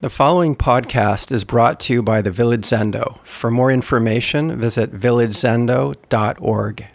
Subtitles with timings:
[0.00, 3.18] The following podcast is brought to you by the Village Zendo.
[3.24, 6.86] For more information, visit villagezendo.org.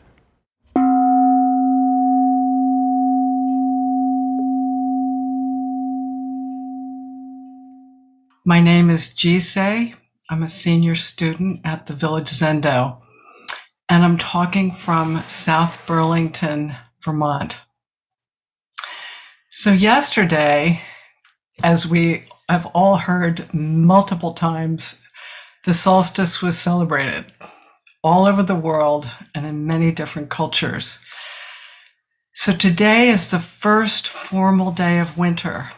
[8.45, 9.95] My name is Jisei.
[10.29, 13.01] I'm a senior student at the Village Zendo,
[13.89, 17.65] and I'm talking from South Burlington, Vermont.
[19.49, 20.83] So, yesterday,
[21.63, 25.01] as we have all heard multiple times,
[25.65, 27.25] the solstice was celebrated
[28.03, 31.03] all over the world and in many different cultures.
[32.33, 35.69] So, today is the first formal day of winter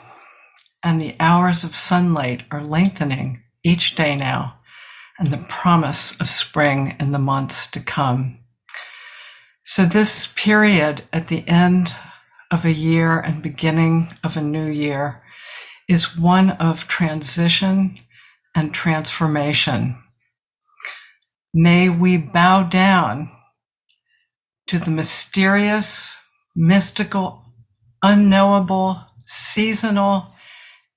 [0.83, 4.59] and the hours of sunlight are lengthening each day now,
[5.17, 8.39] and the promise of spring in the months to come.
[9.63, 11.95] So, this period at the end
[12.51, 15.22] of a year and beginning of a new year
[15.93, 17.99] is one of transition
[18.55, 19.95] and transformation.
[21.53, 23.29] May we bow down
[24.65, 26.17] to the mysterious,
[26.55, 27.43] mystical,
[28.01, 30.33] unknowable, seasonal,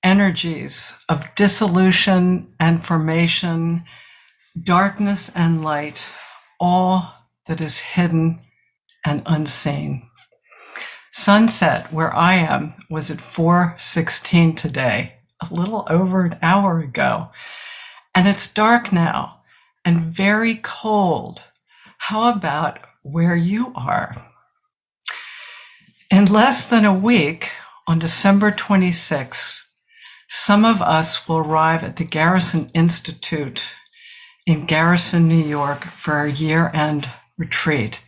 [0.03, 3.85] energies of dissolution and formation,
[4.63, 6.07] darkness and light,
[6.59, 7.13] all
[7.49, 8.41] that is hidden
[9.05, 10.06] and unseen.
[11.19, 17.31] Sunset, where I am, was at 4:16 today, a little over an hour ago.
[18.15, 19.41] And it's dark now
[19.83, 21.45] and very cold.
[21.97, 24.15] How about where you are?
[26.11, 27.51] In less than a week,
[27.87, 29.65] on December 26th,
[30.29, 33.75] some of us will arrive at the Garrison Institute
[34.45, 38.03] in Garrison, New York for a year end retreat.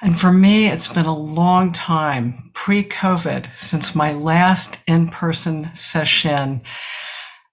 [0.00, 5.70] And for me, it's been a long time pre COVID since my last in person
[5.74, 6.62] session.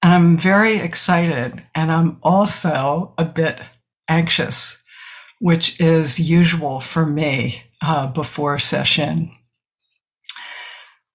[0.04, 1.64] And I'm very excited.
[1.74, 3.60] And I'm also a bit
[4.08, 4.82] anxious,
[5.40, 9.32] which is usual for me uh, before session.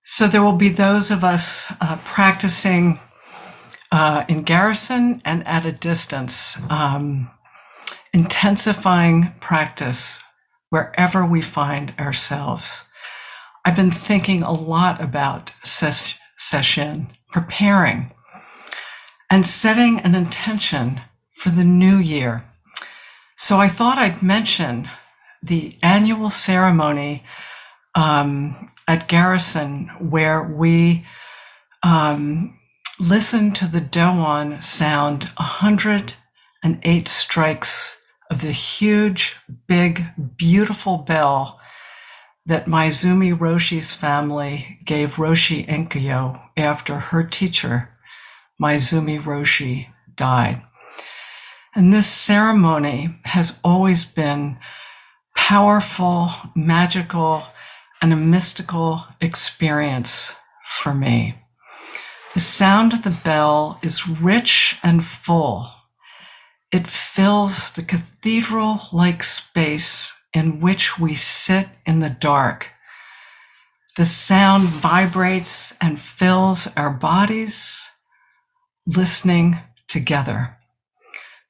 [0.02, 2.98] So there will be those of us uh, practicing
[3.92, 7.30] uh, in garrison and at a distance, um,
[8.12, 10.24] intensifying practice
[10.70, 12.86] wherever we find ourselves.
[13.64, 18.12] I've been thinking a lot about ses- session, preparing,
[19.30, 21.02] and setting an intention
[21.34, 22.44] for the new year.
[23.36, 24.88] So I thought I'd mention
[25.42, 27.24] the annual ceremony
[27.94, 31.04] um, at Garrison where we
[31.82, 32.58] um,
[32.98, 37.96] listen to the Doan sound 108 strikes
[38.30, 39.36] of the huge,
[39.66, 41.60] big, beautiful bell
[42.46, 47.90] that Maezumi Roshi's family gave Roshi Enkyo after her teacher,
[48.60, 50.62] Maezumi Roshi, died.
[51.74, 54.58] And this ceremony has always been
[55.36, 57.42] powerful, magical,
[58.00, 60.34] and a mystical experience
[60.66, 61.36] for me.
[62.34, 65.68] The sound of the bell is rich and full.
[66.72, 72.70] It fills the cathedral like space in which we sit in the dark.
[73.96, 77.80] The sound vibrates and fills our bodies,
[78.86, 79.58] listening
[79.88, 80.56] together.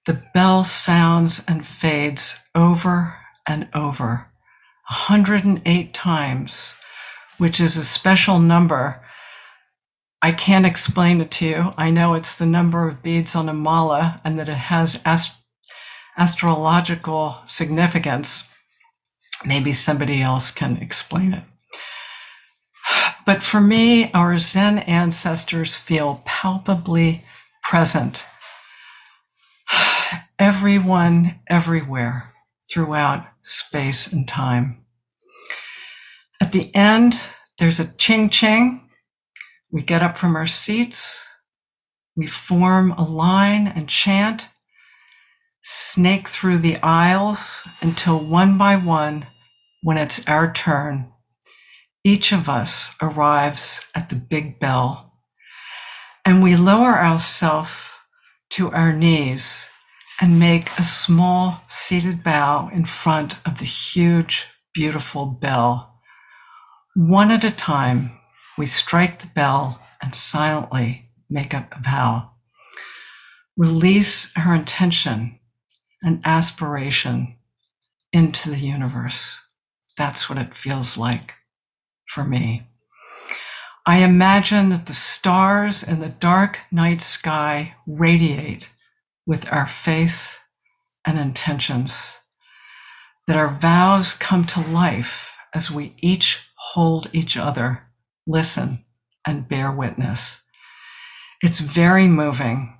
[0.06, 4.30] The bell sounds and fades over and over
[4.88, 6.76] 108 times,
[7.36, 9.04] which is a special number.
[10.22, 11.72] I can't explain it to you.
[11.78, 15.36] I know it's the number of beads on a mala and that it has ast-
[16.18, 18.48] astrological significance.
[19.44, 21.44] Maybe somebody else can explain it.
[23.24, 27.24] But for me, our Zen ancestors feel palpably
[27.62, 28.26] present.
[30.38, 32.34] Everyone, everywhere,
[32.70, 34.84] throughout space and time.
[36.40, 37.20] At the end,
[37.58, 38.89] there's a ching ching.
[39.72, 41.24] We get up from our seats.
[42.16, 44.48] We form a line and chant,
[45.62, 49.26] snake through the aisles until one by one,
[49.82, 51.10] when it's our turn,
[52.04, 55.14] each of us arrives at the big bell.
[56.24, 57.88] And we lower ourselves
[58.50, 59.70] to our knees
[60.20, 66.00] and make a small seated bow in front of the huge, beautiful bell.
[66.94, 68.19] One at a time,
[68.58, 72.32] we strike the bell and silently make a vow.
[73.56, 75.38] Release her intention
[76.02, 77.36] and aspiration
[78.12, 79.40] into the universe.
[79.96, 81.34] That's what it feels like
[82.06, 82.66] for me.
[83.86, 88.70] I imagine that the stars in the dark night sky radiate
[89.26, 90.38] with our faith
[91.06, 92.18] and intentions,
[93.26, 97.82] that our vows come to life as we each hold each other,
[98.26, 98.84] listen,
[99.26, 100.40] and bear witness.
[101.42, 102.76] It's very moving.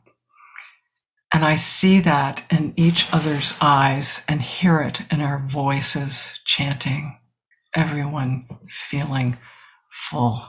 [1.33, 7.19] And I see that in each other's eyes and hear it in our voices chanting,
[7.75, 9.39] everyone feeling
[9.93, 10.45] full.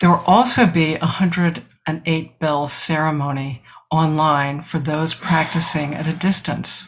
[0.00, 6.86] There will also be a 108 bell ceremony online for those practicing at a distance.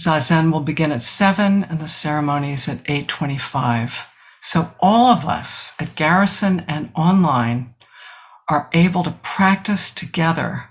[0.00, 4.06] Zazen will begin at 7 and the ceremony is at 8:25.
[4.40, 7.74] So all of us at Garrison and online
[8.48, 10.64] are able to practice together,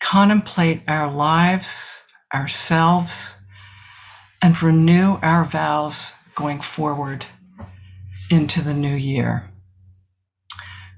[0.00, 2.02] contemplate our lives,
[2.34, 3.40] ourselves,
[4.42, 7.26] and renew our vows going forward
[8.30, 9.50] into the new year.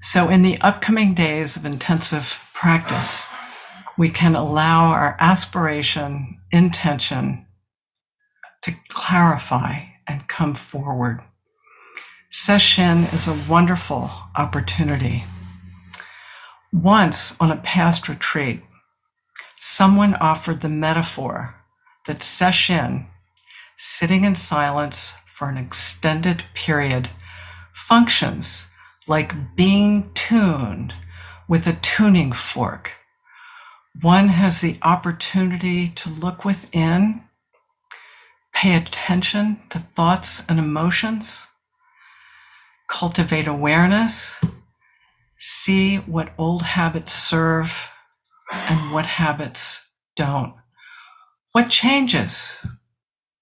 [0.01, 3.25] So, in the upcoming days of intensive practice,
[3.97, 7.45] we can allow our aspiration, intention
[8.63, 11.21] to clarify and come forward.
[12.33, 15.23] Sesshin is a wonderful opportunity.
[16.73, 18.63] Once on a past retreat,
[19.59, 21.53] someone offered the metaphor
[22.07, 23.05] that Sesshin,
[23.77, 27.11] sitting in silence for an extended period,
[27.71, 28.65] functions
[29.07, 30.95] like being tuned
[31.47, 32.93] with a tuning fork.
[34.01, 37.25] One has the opportunity to look within,
[38.55, 41.47] pay attention to thoughts and emotions,
[42.93, 44.39] cultivate awareness,
[45.35, 47.89] see what old habits serve
[48.51, 50.53] and what habits don't.
[51.53, 52.63] What changes?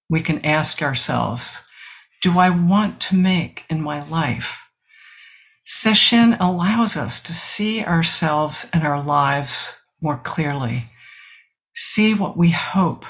[0.08, 1.64] We can ask ourselves,
[2.22, 4.58] do I want to make in my life?
[5.66, 10.86] Session allows us to see ourselves and our lives more clearly,
[11.74, 13.04] see what we hope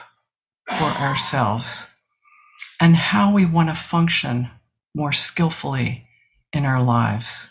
[0.69, 1.89] for ourselves,
[2.81, 4.51] and how we want to function
[4.93, 6.09] more skillfully
[6.53, 7.51] in our lives,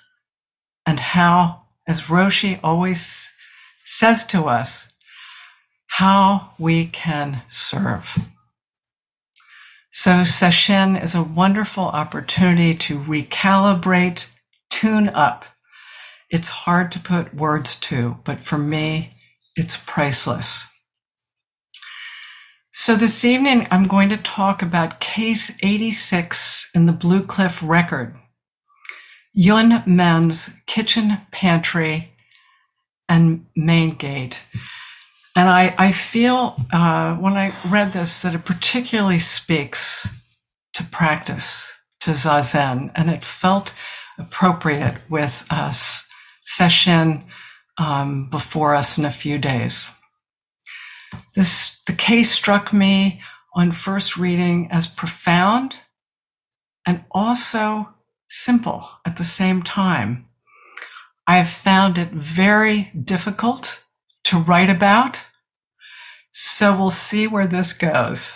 [0.86, 3.32] and how, as Roshi always
[3.86, 4.88] says to us,
[5.88, 8.18] how we can serve.
[9.92, 14.28] So, Sesshin is a wonderful opportunity to recalibrate
[14.70, 15.46] tune up.
[16.30, 19.14] It's hard to put words to, but for me,
[19.56, 20.66] it's priceless.
[22.72, 28.16] So this evening, I'm going to talk about case 86 in the Blue Cliff record,
[29.34, 32.08] Yun Men's kitchen pantry
[33.08, 34.42] and main gate.
[35.36, 40.08] And I, I feel uh, when I read this that it particularly speaks
[40.74, 43.74] to practice, to Zazen, and it felt
[44.18, 46.08] appropriate with us
[46.46, 47.26] session
[47.78, 49.92] um, before us in a few days.
[51.36, 53.22] This the case struck me
[53.54, 55.76] on first reading as profound
[56.86, 57.94] and also
[58.32, 60.26] simple at the same time.
[61.28, 63.84] I've found it very difficult
[64.24, 65.24] to write about,
[66.32, 68.32] so we'll see where this goes.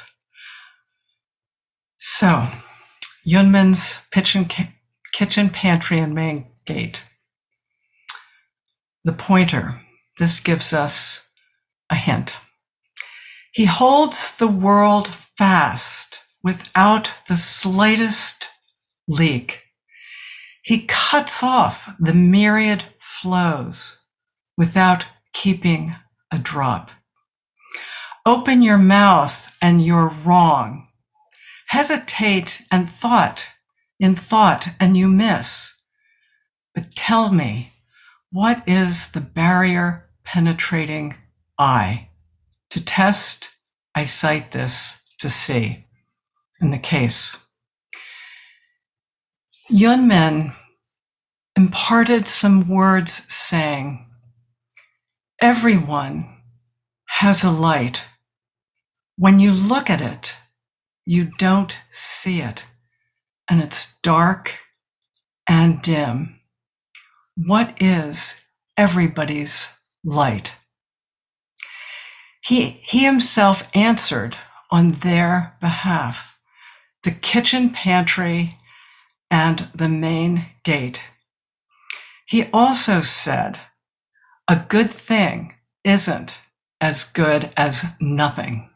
[1.98, 2.48] So,
[3.24, 4.54] Yunmen's pitch and
[5.14, 7.06] kitchen, pantry, and main gate.
[9.04, 9.82] The pointer,
[10.20, 11.28] this gives us
[11.90, 12.38] a hint.
[13.54, 18.50] He holds the world fast without the slightest
[19.08, 19.65] leak.
[20.66, 24.02] He cuts off the myriad flows
[24.58, 25.94] without keeping
[26.32, 26.90] a drop.
[28.26, 30.88] Open your mouth and you're wrong.
[31.68, 33.50] Hesitate and thought
[34.00, 35.72] in thought and you miss.
[36.74, 37.74] But tell me,
[38.32, 41.14] what is the barrier penetrating
[41.60, 42.10] eye?
[42.72, 43.50] To test,
[43.94, 45.86] I cite this to see
[46.60, 47.38] in the case.
[49.70, 50.54] Yunmen
[51.56, 54.06] imparted some words saying,
[55.42, 56.28] Everyone
[57.08, 58.04] has a light.
[59.18, 60.36] When you look at it,
[61.06, 62.66] you don't see it
[63.50, 64.60] and it's dark
[65.48, 66.40] and dim.
[67.36, 68.42] What is
[68.78, 69.70] everybody's
[70.04, 70.56] light?
[72.44, 74.38] He, he himself answered
[74.70, 76.38] on their behalf
[77.04, 78.58] the kitchen pantry
[79.36, 81.02] and the main gate.
[82.26, 83.60] He also said,
[84.48, 86.40] a good thing isn't
[86.80, 88.70] as good as nothing.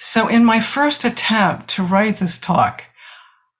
[0.00, 2.86] So, in my first attempt to write this talk,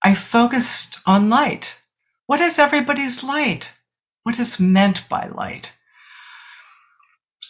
[0.03, 1.77] I focused on light
[2.27, 3.71] What is everybody's light?
[4.25, 5.73] What is meant by light?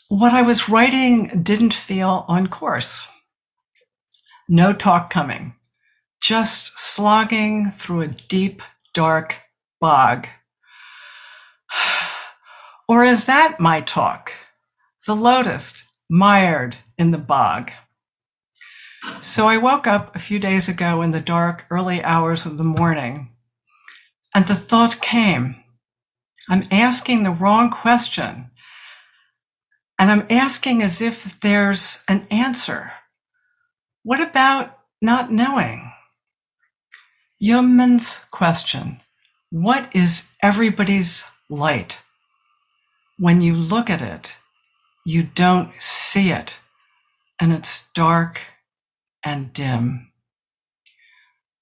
[0.08, 3.08] What I was writing didn't feel on course.
[4.46, 5.54] No talk coming,
[6.20, 8.62] just slogging through a deep,
[8.94, 9.38] dark
[9.80, 10.26] bog.
[12.88, 14.32] Or is that my talk?
[15.06, 17.70] The lotus mired in the bog.
[19.20, 22.64] So I woke up a few days ago in the dark, early hours of the
[22.64, 23.30] morning,
[24.34, 25.62] and the thought came
[26.50, 28.50] I'm asking the wrong question.
[30.00, 32.92] And I'm asking as if there's an answer.
[34.02, 35.89] What about not knowing?
[37.42, 39.00] Yunmen's question
[39.50, 42.00] What is everybody's light?
[43.18, 44.36] When you look at it,
[45.06, 46.58] you don't see it,
[47.40, 48.42] and it's dark
[49.24, 50.12] and dim.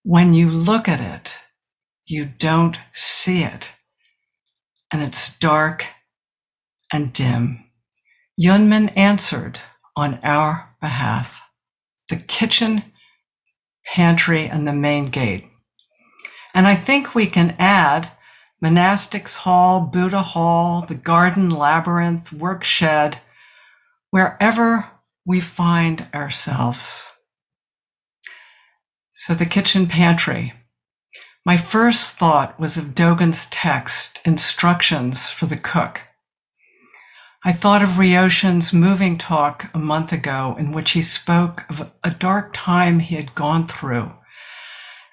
[0.02, 1.38] When you look at it,
[2.04, 3.70] you don't see it,
[4.92, 5.87] and it's dark
[6.92, 7.64] and dim.
[8.40, 9.61] Yunmen answered
[9.97, 11.40] on our behalf
[12.08, 12.82] the kitchen,
[13.85, 15.47] pantry, and the main gate.
[16.58, 18.10] And I think we can add
[18.60, 23.20] monastics hall, Buddha hall, the garden labyrinth, work shed,
[24.10, 24.90] wherever
[25.24, 27.12] we find ourselves.
[29.12, 30.52] So the kitchen pantry.
[31.46, 36.00] My first thought was of Dogen's text, Instructions for the Cook.
[37.44, 42.10] I thought of Ryoshin's moving talk a month ago in which he spoke of a
[42.10, 44.12] dark time he had gone through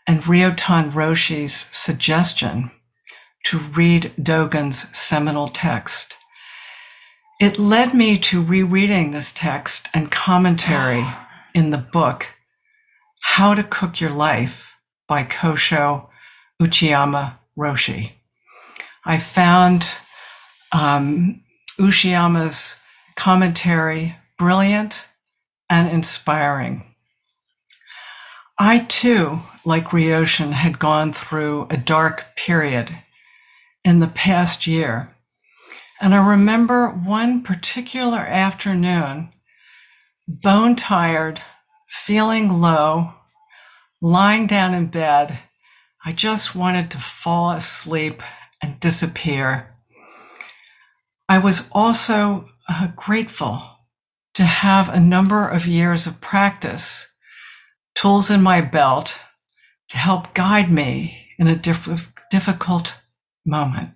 [0.07, 2.71] and Ryotan Roshi's suggestion
[3.45, 6.15] to read Dogen's seminal text.
[7.39, 11.05] It led me to rereading this text and commentary
[11.53, 12.33] in the book,
[13.21, 14.73] How to Cook Your Life
[15.07, 16.07] by Kosho
[16.61, 18.13] Uchiyama Roshi.
[19.05, 19.87] I found
[20.71, 21.41] um,
[21.79, 22.79] Uchiyama's
[23.15, 25.07] commentary brilliant
[25.69, 26.94] and inspiring.
[28.57, 32.95] I too, like Ryoshin, had gone through a dark period
[33.83, 35.15] in the past year.
[36.01, 39.29] And I remember one particular afternoon,
[40.27, 41.41] bone tired,
[41.89, 43.13] feeling low,
[44.01, 45.39] lying down in bed.
[46.05, 48.21] I just wanted to fall asleep
[48.61, 49.75] and disappear.
[51.27, 53.61] I was also uh, grateful
[54.35, 57.07] to have a number of years of practice,
[57.95, 59.19] tools in my belt
[59.89, 62.99] to help guide me in a diff- difficult
[63.45, 63.91] moment.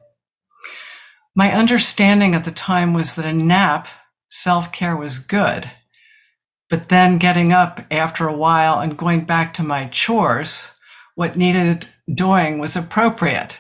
[1.36, 3.88] My understanding at the time was that a nap,
[4.30, 5.70] self care was good.
[6.70, 10.72] But then getting up after a while and going back to my chores,
[11.16, 13.60] what needed doing was appropriate.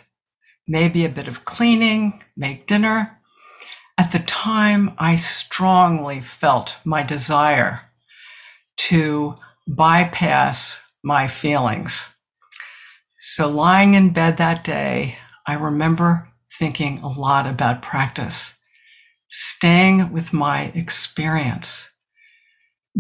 [0.68, 3.20] Maybe a bit of cleaning, make dinner.
[3.98, 7.82] At the time, I strongly felt my desire
[8.78, 9.36] to
[9.70, 12.16] bypass my feelings.
[13.20, 18.56] So lying in bed that day, I remember thinking a lot about practice,
[19.30, 21.90] staying with my experience,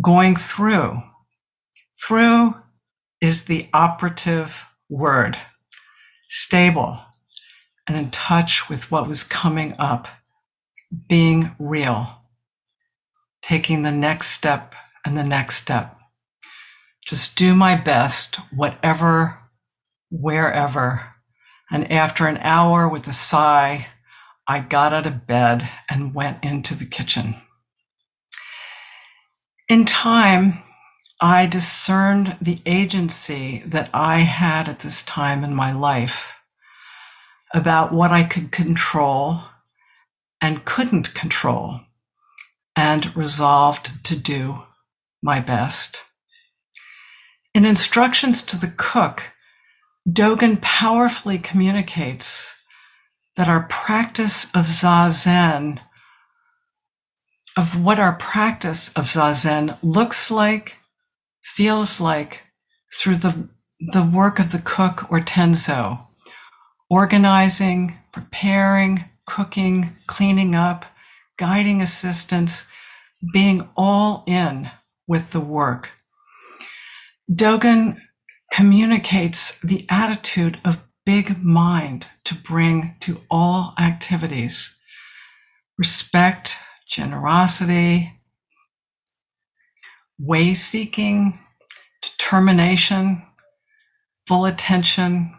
[0.01, 0.99] going through.
[2.01, 2.55] Through
[3.19, 5.37] is the operative word,
[6.29, 7.01] stable
[7.87, 10.07] and in touch with what was coming up,
[11.07, 12.21] being real,
[13.41, 15.98] taking the next step and the next step.
[17.05, 19.39] Just do my best, whatever,
[20.09, 21.15] wherever
[21.71, 23.87] and after an hour with a sigh,
[24.47, 27.35] I got out of bed and went into the kitchen.
[29.67, 30.63] In time,
[31.21, 36.33] I discerned the agency that I had at this time in my life
[37.53, 39.43] about what I could control
[40.41, 41.81] and couldn't control,
[42.73, 44.59] and resolved to do
[45.21, 46.01] my best.
[47.53, 49.23] In instructions to the cook,
[50.07, 52.53] Dogen powerfully communicates
[53.35, 55.79] that our practice of Zazen,
[57.57, 60.77] of what our practice of Zazen looks like,
[61.41, 62.43] feels like
[62.93, 66.05] through the, the work of the cook or tenzo,
[66.89, 70.85] organizing, preparing, cooking, cleaning up,
[71.37, 72.67] guiding assistance,
[73.33, 74.69] being all in
[75.07, 75.91] with the work.
[77.31, 77.99] Dogen
[78.51, 84.75] communicates the attitude of big mind to bring to all activities
[85.77, 86.57] respect,
[86.87, 88.11] generosity,
[90.19, 91.39] way seeking,
[92.01, 93.23] determination,
[94.27, 95.33] full attention,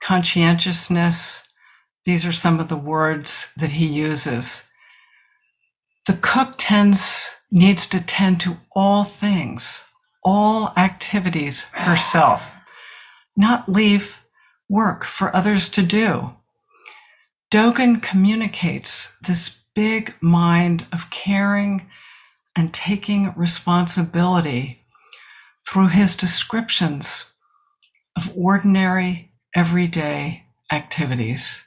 [0.00, 1.42] conscientiousness.
[2.04, 4.62] These are some of the words that he uses.
[6.06, 9.84] The cook tends, needs to tend to all things,
[10.22, 12.56] all activities herself,
[13.36, 14.22] not leave
[14.68, 16.36] work for others to do.
[17.50, 21.88] Dogen communicates this big mind of caring
[22.54, 24.84] and taking responsibility
[25.68, 27.32] through his descriptions
[28.16, 31.64] of ordinary, everyday activities.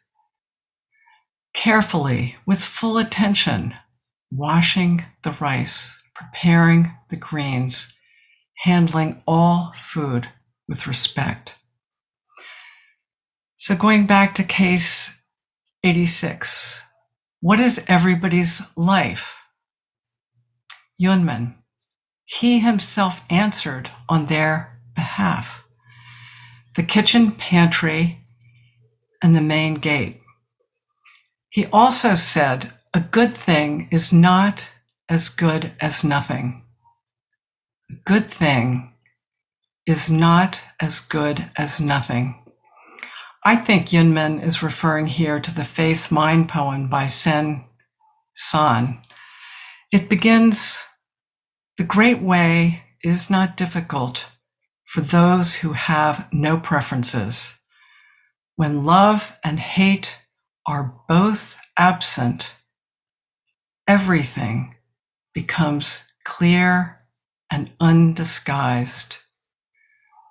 [1.54, 3.76] Carefully, with full attention,
[4.32, 7.94] washing the rice, preparing the greens,
[8.64, 10.30] handling all food
[10.70, 11.56] with respect.
[13.56, 15.14] So, going back to case
[15.84, 16.82] 86,
[17.42, 19.38] what is everybody's life?
[21.02, 21.56] Yunmen,
[22.24, 25.66] he himself answered on their behalf.
[26.78, 28.20] The kitchen pantry
[29.22, 30.22] and the main gate.
[31.50, 34.70] He also said, a good thing is not
[35.10, 36.63] as good as nothing.
[37.92, 38.94] A good thing
[39.86, 42.44] is not as good as nothing.
[43.44, 47.66] I think Yunmen is referring here to the Faith Mind poem by Sen
[48.36, 49.02] San.
[49.92, 50.84] It begins
[51.78, 54.30] The great way is not difficult
[54.86, 57.58] for those who have no preferences.
[58.56, 60.20] When love and hate
[60.66, 62.54] are both absent,
[63.88, 64.76] everything
[65.34, 66.98] becomes clear
[67.54, 69.18] and undisguised.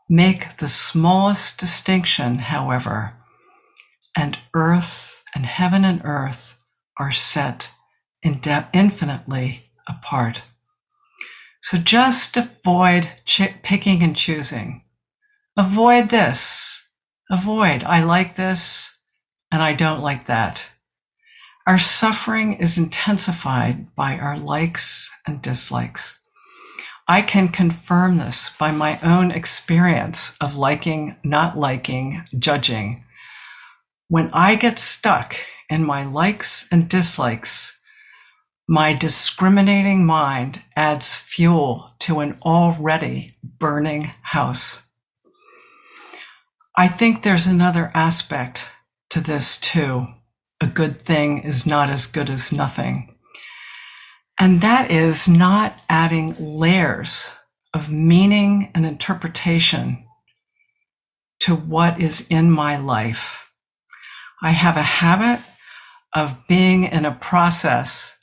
[0.09, 3.13] Make the smallest distinction, however,
[4.17, 6.59] and earth and heaven and earth
[6.99, 7.71] are set
[8.25, 10.43] infinitely apart.
[11.63, 14.83] So just avoid ch- picking and choosing.
[15.57, 16.83] Avoid this.
[17.31, 18.99] Avoid, I like this
[19.53, 20.71] and I don't like that.
[21.69, 26.19] Our suffering is intensified by our likes and dislikes.
[27.09, 33.05] I can confirm this by my own experience of liking, not liking, judging.
[34.09, 35.37] When I get stuck
[35.69, 37.77] in my likes and dislikes,
[38.69, 44.83] my discriminating mind adds fuel to an already burning house.
[46.77, 48.65] I think there's another aspect
[49.11, 50.07] to this too.
[50.61, 53.12] A good thing is not as good as nothing.
[54.43, 57.33] And that is not adding layers
[57.73, 60.05] of meaning and interpretation
[61.39, 63.49] to what is in my life.
[64.43, 65.45] I have a habit
[66.13, 68.17] of being in a process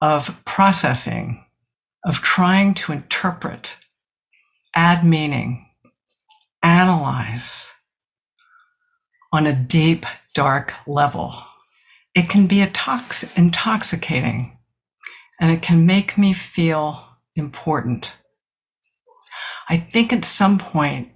[0.00, 1.44] of processing,
[2.04, 3.78] of trying to interpret,
[4.76, 5.66] add meaning,
[6.62, 7.72] analyze
[9.32, 11.34] on a deep, dark level.
[12.14, 14.55] It can be intoxicating
[15.40, 18.14] and it can make me feel important.
[19.68, 21.12] I think at some point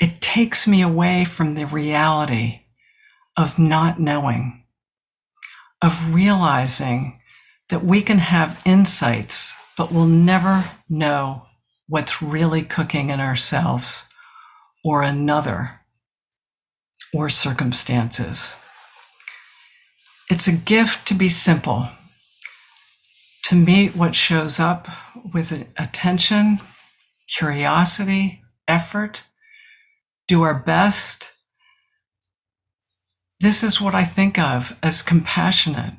[0.00, 2.60] it takes me away from the reality
[3.36, 4.64] of not knowing,
[5.82, 7.20] of realizing
[7.68, 11.46] that we can have insights, but we'll never know
[11.88, 14.06] what's really cooking in ourselves
[14.84, 15.80] or another
[17.12, 18.54] or circumstances.
[20.30, 21.88] It's a gift to be simple
[23.46, 24.88] to meet what shows up
[25.32, 26.58] with attention,
[27.28, 29.22] curiosity, effort,
[30.26, 31.30] do our best.
[33.38, 35.94] This is what I think of as compassionate,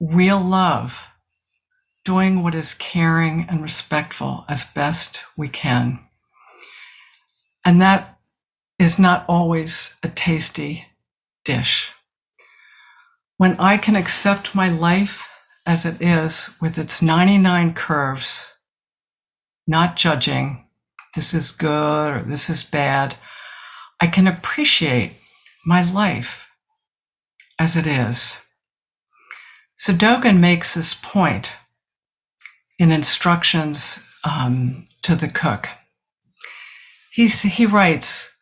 [0.00, 1.02] real love,
[2.02, 6.00] doing what is caring and respectful as best we can.
[7.62, 8.18] And that
[8.78, 10.86] is not always a tasty
[11.44, 11.92] dish.
[13.36, 15.28] When I can accept my life
[15.66, 18.54] as it is with its 99 curves,
[19.66, 20.64] not judging
[21.14, 23.16] this is good or this is bad,
[24.00, 25.12] I can appreciate
[25.64, 26.48] my life
[27.58, 28.38] as it is.
[29.76, 31.56] So Dogen makes this point
[32.78, 35.68] in instructions um, to the cook.
[37.12, 38.32] He's, he writes,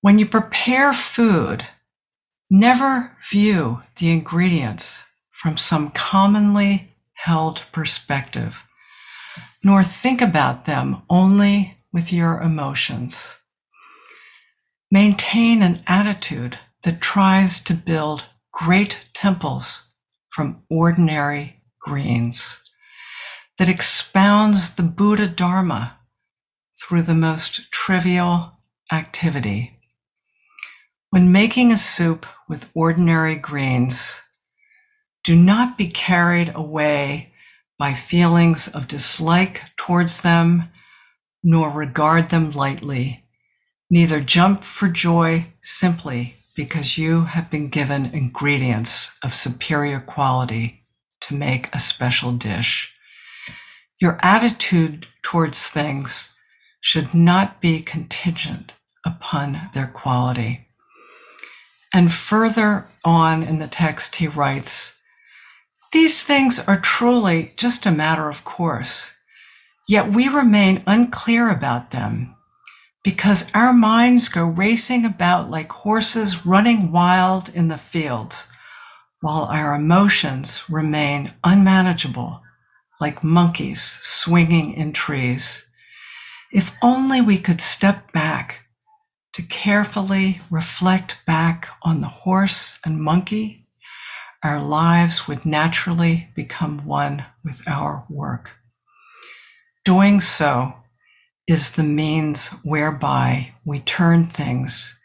[0.00, 1.66] when you prepare food,
[2.50, 5.04] never view the ingredients
[5.42, 8.62] from some commonly held perspective,
[9.64, 13.34] nor think about them only with your emotions.
[14.88, 19.92] Maintain an attitude that tries to build great temples
[20.28, 22.60] from ordinary greens,
[23.58, 25.98] that expounds the Buddha Dharma
[26.80, 28.52] through the most trivial
[28.92, 29.72] activity.
[31.10, 34.22] When making a soup with ordinary greens,
[35.24, 37.32] do not be carried away
[37.78, 40.68] by feelings of dislike towards them,
[41.42, 43.24] nor regard them lightly.
[43.90, 50.84] Neither jump for joy simply because you have been given ingredients of superior quality
[51.22, 52.92] to make a special dish.
[54.00, 56.28] Your attitude towards things
[56.80, 58.72] should not be contingent
[59.06, 60.68] upon their quality.
[61.94, 64.98] And further on in the text, he writes,
[65.92, 69.12] These things are truly just a matter of course,
[69.86, 72.34] yet we remain unclear about them
[73.04, 78.48] because our minds go racing about like horses running wild in the fields,
[79.20, 82.40] while our emotions remain unmanageable
[82.98, 85.66] like monkeys swinging in trees.
[86.52, 88.66] If only we could step back
[89.34, 93.58] to carefully reflect back on the horse and monkey,
[94.42, 98.50] our lives would naturally become one with our work.
[99.84, 100.74] Doing so
[101.46, 104.98] is the means whereby we turn things,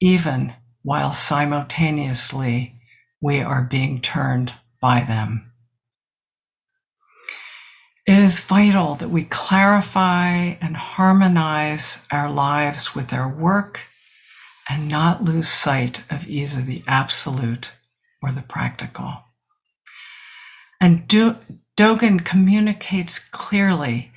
[0.00, 2.74] even while simultaneously
[3.20, 5.52] we are being turned by them.
[8.06, 13.80] It is vital that we clarify and harmonize our lives with our work
[14.70, 17.72] and not lose sight of either the absolute
[18.22, 19.24] or the practical.
[20.80, 21.38] And Do-
[21.76, 24.12] Dogen communicates clearly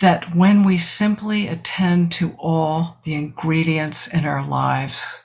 [0.00, 5.22] that when we simply attend to all the ingredients in our lives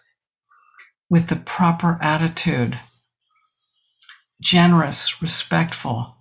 [1.09, 2.79] with the proper attitude,
[4.41, 6.15] generous, respectful,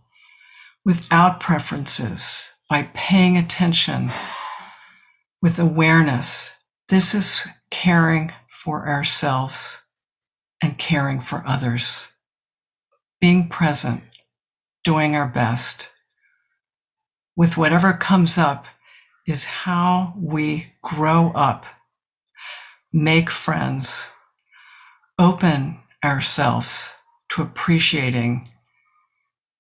[0.84, 4.10] without preferences, by paying attention
[5.42, 6.54] with awareness.
[6.88, 9.81] This is caring for ourselves
[10.62, 12.06] and caring for others.
[13.20, 14.02] Being present,
[14.84, 15.90] doing our best
[17.36, 18.66] with whatever comes up
[19.26, 21.64] is how we grow up,
[22.92, 24.06] make friends,
[25.18, 26.94] open ourselves
[27.30, 28.48] to appreciating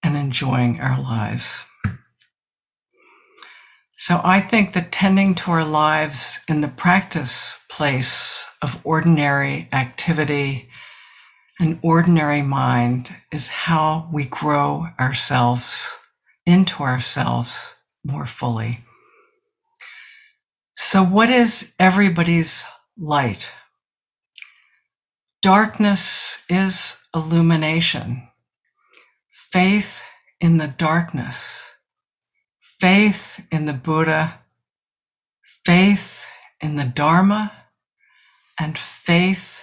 [0.02, 1.64] and enjoying our lives.
[3.96, 10.68] So I think that tending to our lives in the practice place of ordinary activity
[11.62, 15.96] and ordinary mind is how we grow ourselves
[16.44, 18.78] into ourselves more fully.
[20.74, 22.64] So, what is everybody's
[22.98, 23.52] light?
[25.40, 28.28] Darkness is illumination
[29.30, 30.02] faith
[30.40, 31.70] in the darkness,
[32.58, 34.38] faith in the Buddha,
[35.64, 36.26] faith
[36.60, 37.52] in the Dharma,
[38.58, 39.61] and faith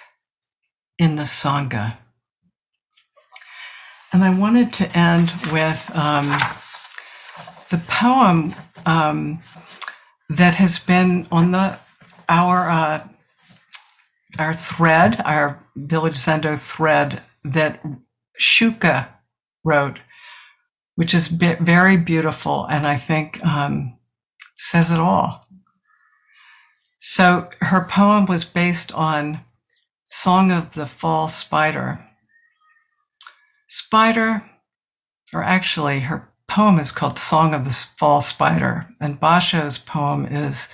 [0.99, 1.97] in the Sangha.
[4.12, 6.27] And I wanted to end with um,
[7.69, 8.53] the poem
[8.85, 9.39] um,
[10.29, 11.79] that has been on the
[12.27, 13.07] our uh,
[14.38, 17.81] our thread, our Village Zendo thread that
[18.39, 19.07] Shuka
[19.63, 19.99] wrote,
[20.95, 23.97] which is very beautiful and I think um,
[24.57, 25.47] says it all.
[26.99, 29.41] So her poem was based on
[30.09, 32.05] Song of the Fall Spider.
[33.67, 34.41] Spider,
[35.33, 40.67] or actually, her poem is called Song of the Fall Spider, and Basho's poem is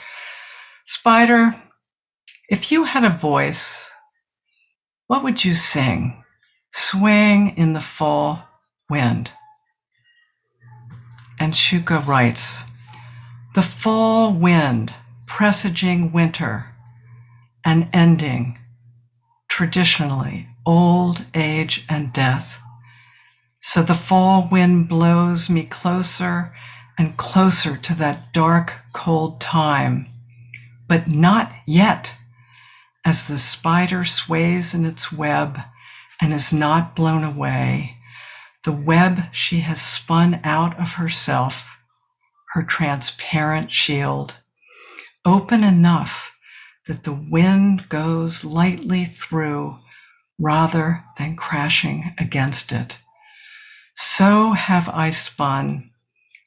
[0.85, 1.53] Spider,
[2.47, 3.89] if you had a voice,
[5.07, 6.23] what would you sing?
[6.71, 8.47] Swing in the fall
[8.89, 9.31] wind.
[11.39, 12.63] And Shuka writes,
[13.55, 14.93] the fall wind
[15.25, 16.67] presaging winter
[17.65, 18.59] an ending,
[19.55, 22.59] traditionally, old age and death.
[23.61, 26.53] So the fall wind blows me closer
[26.99, 30.07] and closer to that dark, cold time,
[30.89, 32.17] but not yet,
[33.05, 35.61] as the spider sways in its web
[36.21, 37.95] and is not blown away
[38.65, 41.77] the web she has spun out of herself,
[42.55, 44.39] her transparent shield,
[45.23, 46.34] open enough
[46.87, 49.79] that the wind goes lightly through
[50.39, 52.97] rather than crashing against it.
[53.95, 55.91] So have I spun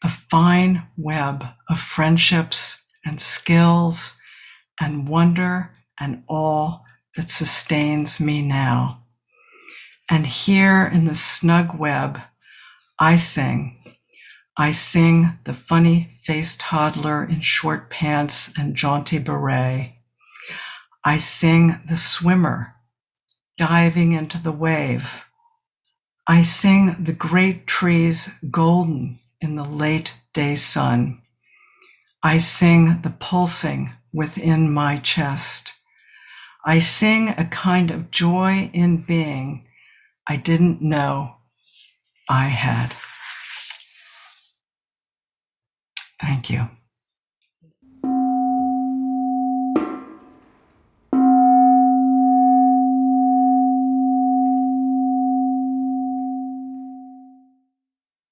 [0.03, 4.17] a fine web of friendships and skills
[4.81, 6.85] and wonder and all
[7.17, 9.03] that sustains me now.
[10.11, 12.21] And here in the snug web,
[12.99, 13.79] I sing.
[14.57, 19.98] I sing the funny faced toddler in short pants and jaunty beret.
[21.09, 22.75] I sing the swimmer
[23.57, 25.25] diving into the wave.
[26.27, 31.23] I sing the great trees golden in the late day sun.
[32.23, 35.73] I sing the pulsing within my chest.
[36.67, 39.67] I sing a kind of joy in being
[40.27, 41.37] I didn't know
[42.29, 42.97] I had.
[46.21, 46.69] Thank you.